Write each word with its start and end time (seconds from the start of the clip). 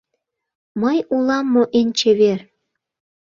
Мый 0.81 0.97
улам 1.13 1.45
мо 1.53 1.63
эн 1.79 1.87
чевер 1.97 2.39